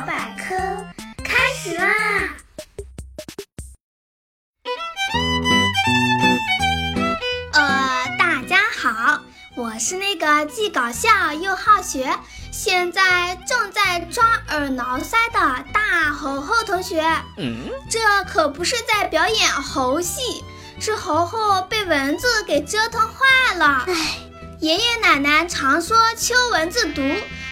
[0.00, 0.54] 百科
[1.22, 1.86] 开始啦！
[7.52, 9.22] 呃，大家好，
[9.56, 12.18] 我是那个既搞笑又好学，
[12.50, 17.02] 现在正在抓耳挠腮的大猴猴同学。
[17.36, 20.42] 嗯，这可不是在表演猴戏，
[20.80, 23.84] 是猴猴被蚊子给折腾坏了。
[23.86, 24.18] 唉，
[24.62, 27.02] 爷爷奶奶常说秋蚊子毒。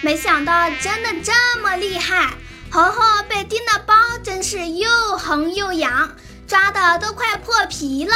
[0.00, 2.32] 没想到真的这么厉害，
[2.70, 6.16] 猴猴被叮的包真是又红又痒，
[6.48, 8.14] 抓的都快破皮了。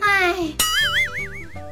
[0.00, 0.54] 唉，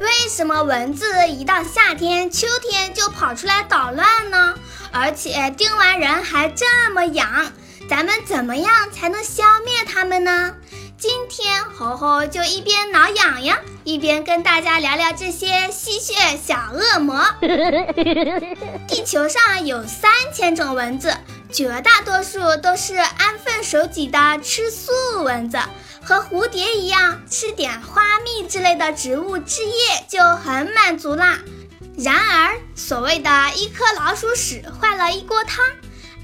[0.00, 4.56] 为什么蚊子一到夏天、秋天就跑出来捣乱呢？
[4.90, 7.52] 而且叮完人还这么痒，
[7.88, 10.56] 咱们怎么样才能消灭它们呢？
[10.98, 17.24] 今天猴猴就一边挠痒痒，一边跟大家聊聊这些吸血小恶魔。
[18.88, 21.16] 地球上有三千种蚊子，
[21.52, 24.90] 绝大多数都是安分守己的吃素
[25.22, 25.60] 蚊子，
[26.02, 31.38] 和蝴蝶一样，吃点花蜜之类的植物汁液就很满足啦。
[31.96, 35.64] 然而，所谓的一颗老鼠屎坏了一锅汤，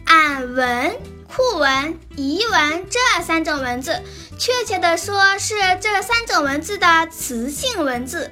[0.05, 0.97] 按蚊、
[1.37, 4.01] 酷蚊、蚁蚊这三种蚊子。
[4.39, 8.31] 确切的说，是这三种文字的雌性文字，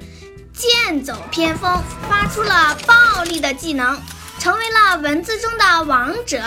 [0.53, 4.01] 剑走偏锋，发出了暴力的技能，
[4.39, 6.41] 成为了文字中的王者。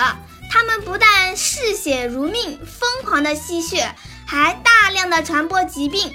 [0.51, 3.95] 它们不但嗜血如命，疯狂的吸血，
[4.27, 6.11] 还大量的传播疾病，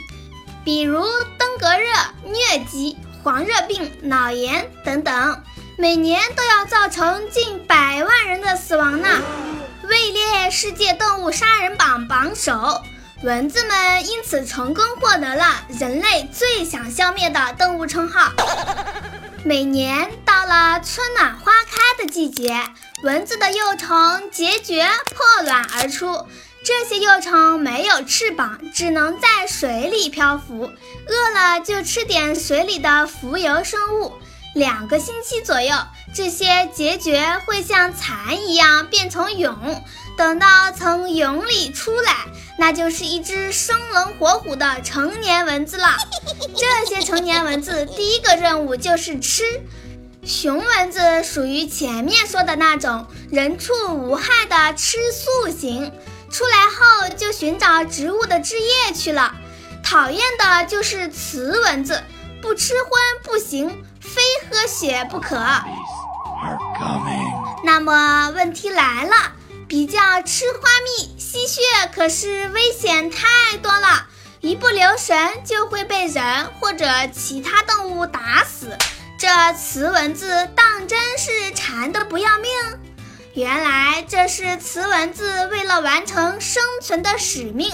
[0.64, 1.04] 比如
[1.38, 1.86] 登革热、
[2.26, 5.44] 疟疾、黄热病、脑炎等等，
[5.78, 9.08] 每年都要造成近百万人的死亡呢，
[9.90, 12.82] 位列世界动物杀人榜榜首。
[13.24, 18.32] 蚊子们因此成功获得了人类最想消灭的动物称号。
[19.44, 22.64] 每年到了春暖花开的季节，
[23.04, 23.88] 蚊子的幼虫
[24.32, 26.26] 孑孓破卵而出。
[26.64, 30.72] 这些幼虫没有翅膀，只能在水里漂浮，
[31.08, 34.14] 饿了就吃点水里的浮游生物。
[34.54, 35.74] 两个星期左右，
[36.14, 36.46] 这些
[36.76, 39.82] 孑孓会像蚕一样变成蛹。
[40.18, 42.14] 等到从蛹里出来，
[42.58, 45.96] 那就是一只生龙活虎的成年蚊子了。
[46.56, 49.44] 这些成年蚊子第一个任务就是吃。
[50.24, 55.92] 雄蚊子属于前面说的那种人畜无害的吃素型，
[56.30, 59.34] 出来后就寻找植物的汁液去了。
[59.82, 62.04] 讨厌的就是雌蚊子，
[62.40, 62.92] 不吃荤
[63.24, 65.38] 不行，非喝血不可。
[67.64, 69.14] 那么问题来了。
[69.68, 71.62] 比较吃花蜜吸血
[71.96, 74.06] 可是危险太多了，
[74.42, 78.78] 一不留神就会被人或者其他动物打死。
[79.18, 82.52] 这雌蚊子当真是馋的不要命？
[83.34, 87.70] 原来这是雌蚊子为了完成生存的使命，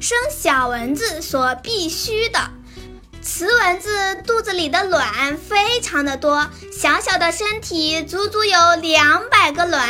[0.00, 2.40] 生小蚊子所必须的。
[3.22, 9.88] 雌蚊子肚子里的卵非常的多，小小的身体足足有两百个卵，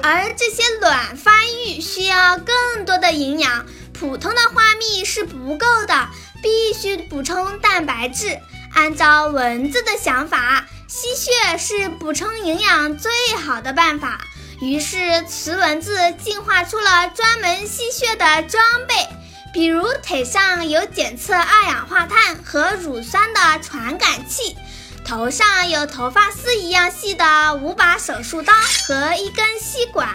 [0.00, 6.08] 而这些卵发育需要更多的营养，普通的花蜜是不够的，
[6.40, 8.38] 必须补充蛋白质。
[8.74, 13.10] 按照蚊子的想法，吸血是补充营养最
[13.44, 14.20] 好的办法，
[14.60, 18.94] 于是雌蚊子进化出了专门吸血的装备。
[19.52, 24.56] 比如腿上有检测二氧化碳和乳酸的传感器，
[25.04, 28.52] 头上有头发丝一样细的五把手术刀
[28.88, 30.08] 和一根吸管，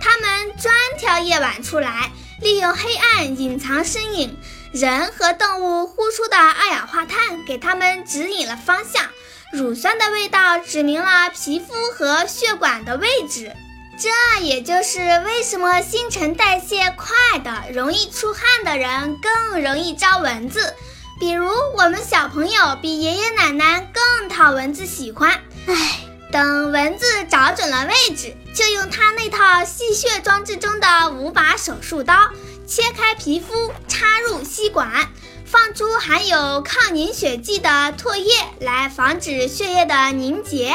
[0.00, 2.10] 它们专挑夜晚出来，
[2.40, 4.36] 利用黑暗隐藏身影。
[4.72, 9.04] 人和动物呼出的二氧化碳给它们指引了方向，
[9.52, 13.54] 乳酸的味道指明了皮肤和血管的位置。
[13.96, 20.74] 这也就是为什么新陈代谢快的、容易出汗的人更容易招蚊子。
[21.20, 25.40] 比如我们小朋友比爷爷奶奶更讨蚊子喜欢。
[25.66, 26.00] 唉，
[26.32, 32.30] 等蚊子找准了位置，就用他那套吸血装置中的五把手术刀，
[32.66, 35.08] 切开皮肤，插入吸管，
[35.46, 40.74] 放出含有抗凝血剂的唾液来防止血液的凝结。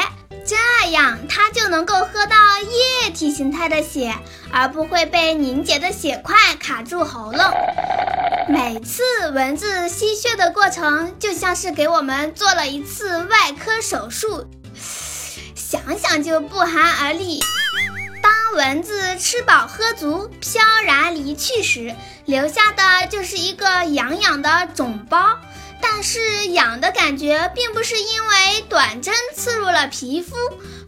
[0.50, 4.12] 这样，它就能够喝到液体形态的血，
[4.50, 7.40] 而不会被凝结的血块卡住喉咙。
[8.48, 14.44] 每次蚊子吸血的过程，就像是给我们做了一次外科手术，
[15.54, 17.38] 想想就不寒而栗。
[18.20, 21.94] 当蚊子吃饱喝足、飘然离去时，
[22.24, 25.38] 留下的就是一个痒痒的肿包。
[25.80, 30.34] 但是痒的感觉并不是因为短针刺入了皮肤，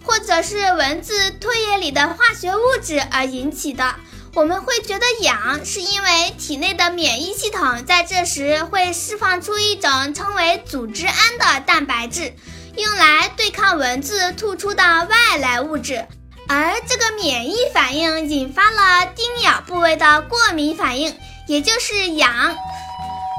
[0.05, 3.95] 或者是蚊子唾液里的化学物质而引起的。
[4.35, 12.35] 我们会觉得痒，是因为体内的免疫系统在这时会释放出一种称为组织胺的蛋白质，
[12.77, 16.07] 用来对抗蚊子吐出的外来物质。
[16.49, 21.15] 而这个免疫反应引发了叮咬部位的过敏反应，
[21.47, 22.57] 也就是痒。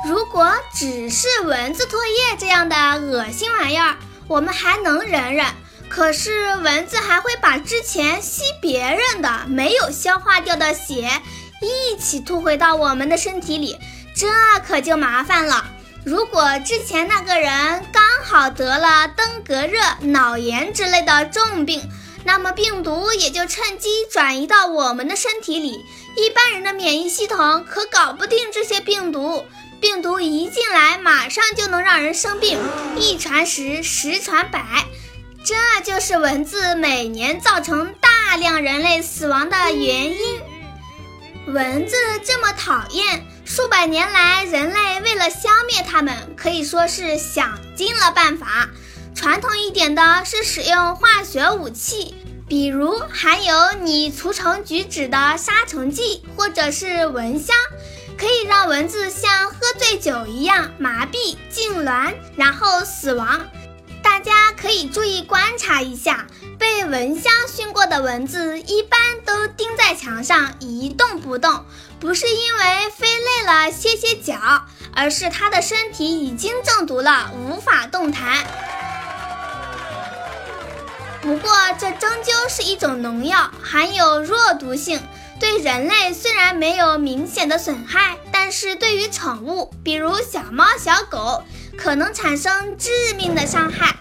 [0.05, 3.95] 如果只是蚊子唾液这样的恶心玩意儿，
[4.27, 5.45] 我们还能忍忍。
[5.87, 11.07] 可是蚊子还会把之前吸别人的没有消化掉的血
[11.61, 13.77] 一起吐回到我们的身体里，
[14.15, 14.27] 这
[14.67, 15.63] 可就麻烦了。
[16.03, 21.81] 如果之前那个人刚好得了登革热、脑炎之类的重病，
[22.25, 25.85] 那么病毒也就趁机转移到我们的身体里。
[26.17, 29.45] 一般人的免疫系统可搞不定这些病毒，
[29.83, 32.57] 病毒一进来，马上就能让人生病，
[32.95, 34.85] 一传十，十传百。
[35.43, 40.39] 这就是蚊子每年造成大量人类死亡的原因。
[41.47, 48.69] 蚊子这么讨厌，数百年来人类为了消灭它们，可以说是想尽了办法。
[49.13, 52.15] 传统一点的是使用化学武器，
[52.47, 57.53] 比如含有拟除虫菊酯的杀虫剂，或者是蚊香，
[58.17, 63.41] 可以让蚊子像喝醉酒一样麻痹、痉挛，然后死亡。
[64.01, 66.27] 大家可以注意观察一下，
[66.59, 71.65] 被蚊香熏过的蚊子一般都钉在墙上一动不动，
[71.99, 78.45] 不是因为飞累了歇歇脚，而是它的身体已经中毒了，无法动弹。
[81.21, 85.01] 不过，这终究是一种农药，含有弱毒性，
[85.43, 91.43] 对人类虽然没有明显的损害，但是对于宠物，比如小猫、小狗。
[91.75, 93.97] 可能产生致命的伤害，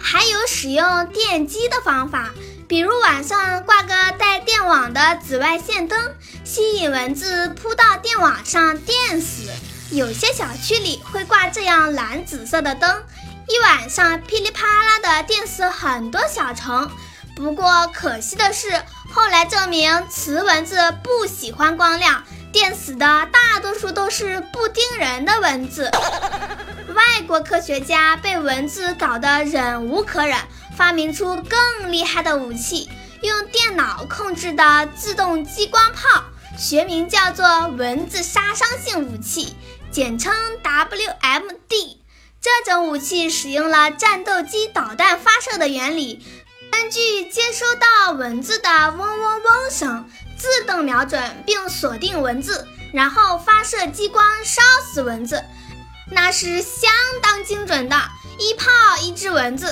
[0.00, 2.30] 还有使用电击的方法，
[2.66, 5.96] 比如晚上挂个带电网的紫外线灯，
[6.44, 9.48] 吸引蚊子扑到电网上电死。
[9.92, 13.02] 有些小区里会挂这样蓝紫色的灯，
[13.46, 16.90] 一晚上噼里啪啦的电死很多小虫。
[17.38, 18.82] 不过可惜的是，
[19.14, 22.24] 后来证明雌蚊子不喜欢光亮。
[22.50, 25.88] 电死的大多数都是不叮人的蚊子。
[26.94, 30.36] 外国科学家被蚊子搞得忍无可忍，
[30.76, 32.90] 发明出更厉害的武器，
[33.22, 36.24] 用电脑控制的自动激光炮，
[36.58, 39.54] 学名叫做蚊子杀伤性武器，
[39.92, 41.98] 简称 WMD。
[42.40, 46.24] 这种武器使用了战斗机导弹发射的原理，
[46.70, 50.08] 根据接收到蚊子的嗡嗡嗡声。
[50.36, 55.42] 自动瞄准并锁定蚊子，然后发射激光烧死蚊子，
[56.12, 57.96] 那是相当精准的，
[58.38, 58.70] 一炮
[59.02, 59.68] 一只蚊子。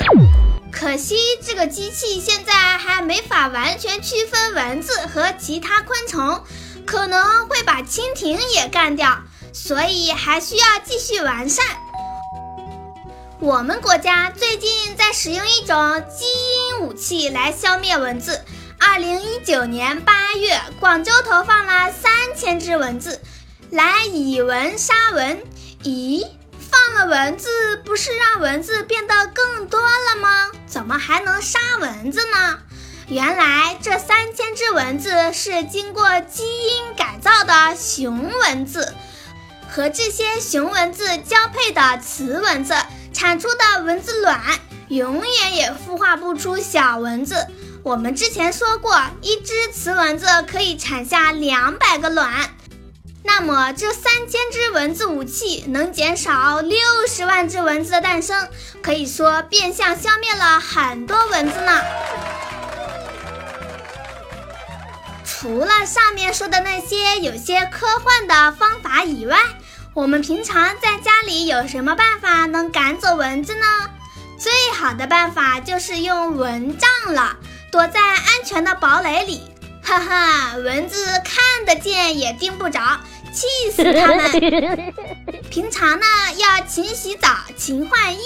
[0.73, 6.45] 可惜这个机器现在还没法完全区分蚊子和其他昆虫，
[6.85, 9.23] 可能会把蜻蜓也干掉，
[9.53, 11.65] 所以还需要继续完善。
[13.47, 18.45] 我们国家最近在使用一种基因武器来消灭蚊子。
[18.77, 23.23] 二零一九年八月，广州投放了三千只蚊子
[23.71, 25.41] 来以蚊杀蚊。
[25.85, 26.27] 咦，
[26.59, 30.51] 放了蚊子不是让蚊子变得更多了吗？
[30.67, 32.59] 怎么还能杀蚊子呢？
[33.07, 38.93] 原来这三千只蚊子是经过基因改造的雄蚊子，
[39.71, 42.75] 和这些雄蚊子交配的雌蚊子
[43.17, 44.39] 产出的蚊子卵，
[44.89, 47.47] 永远也孵化不出小蚊子。
[47.83, 52.55] 我们之前说过，一只雌蚊子可以产下两百个卵，
[53.25, 58.51] 那么这三千只蚊子武器能减少六十万只蚊子的诞生，
[58.83, 61.81] 可以说变相消灭了很多蚊子呢。
[65.25, 69.39] 除了上面说的那些有些科幻的方法以外，
[69.97, 73.65] 我们平常在家里有什么办法能赶走蚊子呢？
[74.39, 77.35] 最好的办法就是用蚊帐了。
[77.73, 79.41] 躲在安全的堡垒里，
[79.83, 83.01] 哈哈，蚊子看得见也叮不着，
[83.33, 84.93] 气死它们！
[85.51, 86.05] 平常呢，
[86.37, 88.21] 要勤洗澡、勤换衣，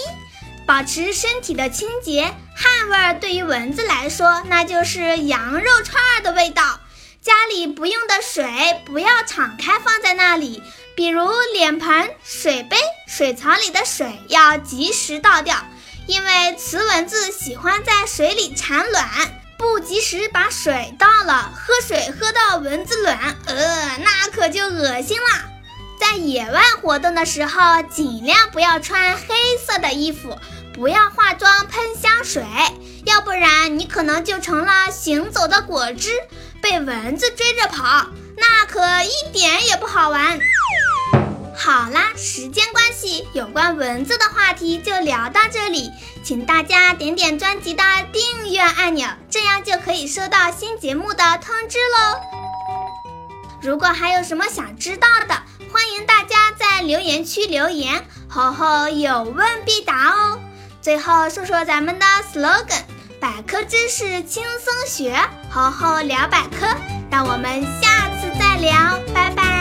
[0.67, 2.35] 保持身体的清洁。
[2.57, 6.80] 汗味儿对于蚊子来说，那就是羊肉串儿的味道。
[7.23, 8.47] 家里不用的水
[8.87, 10.63] 不要敞开放在那里，
[10.97, 15.57] 比如脸盆、水杯、水槽里的水要及时倒掉。
[16.07, 19.07] 因为雌蚊子喜欢在水里产卵，
[19.59, 25.51] 不及时把水倒了，喝水喝到蚊子卵，呃，那可就恶心了。
[26.01, 30.39] 在野外活动的时候，尽量不要穿黑色的衣服，
[30.73, 32.43] 不要化妆喷香水，
[33.05, 36.11] 要不然你可能就成了行走的果汁，
[36.63, 40.39] 被蚊子追着跑，那可一点也不好玩。
[41.57, 45.91] 好啦，时间关系，有关蚊子的话题就聊到这里，
[46.25, 52.21] 请大家点点专辑的订阅按钮，这样就可以收到新节目的通知喽。
[53.63, 55.35] 如果还有什么想知道的，
[55.71, 60.41] 欢迎大家在留言区留言，吼吼有问必答哦。
[60.81, 62.85] 最后说说咱们的 slogan：
[63.21, 65.15] 百科知识轻松学，
[65.51, 66.67] 好好聊百科。
[67.11, 69.60] 让我们下次再聊，拜拜。